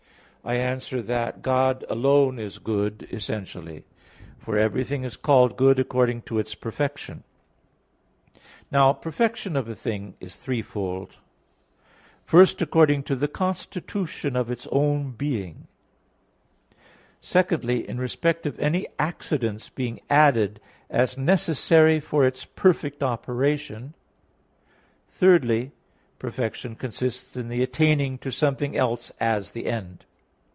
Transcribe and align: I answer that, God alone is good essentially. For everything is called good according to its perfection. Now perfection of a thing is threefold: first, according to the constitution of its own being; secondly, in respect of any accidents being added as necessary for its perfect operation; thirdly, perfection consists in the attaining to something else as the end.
I 0.43 0.55
answer 0.55 1.03
that, 1.03 1.43
God 1.43 1.85
alone 1.87 2.39
is 2.39 2.57
good 2.57 3.07
essentially. 3.11 3.85
For 4.39 4.57
everything 4.57 5.03
is 5.03 5.15
called 5.15 5.55
good 5.55 5.77
according 5.79 6.23
to 6.23 6.39
its 6.39 6.55
perfection. 6.55 7.23
Now 8.71 8.91
perfection 8.91 9.55
of 9.55 9.69
a 9.69 9.75
thing 9.75 10.15
is 10.19 10.35
threefold: 10.35 11.17
first, 12.25 12.59
according 12.59 13.03
to 13.03 13.15
the 13.15 13.27
constitution 13.27 14.35
of 14.35 14.49
its 14.49 14.65
own 14.71 15.11
being; 15.11 15.67
secondly, 17.21 17.87
in 17.87 17.99
respect 17.99 18.47
of 18.47 18.57
any 18.59 18.87
accidents 18.97 19.69
being 19.69 19.99
added 20.09 20.59
as 20.89 21.19
necessary 21.19 21.99
for 21.99 22.25
its 22.25 22.45
perfect 22.45 23.03
operation; 23.03 23.93
thirdly, 25.07 25.71
perfection 26.17 26.73
consists 26.75 27.37
in 27.37 27.47
the 27.47 27.61
attaining 27.61 28.17
to 28.17 28.31
something 28.31 28.75
else 28.75 29.11
as 29.19 29.51
the 29.51 29.67
end. 29.67 30.03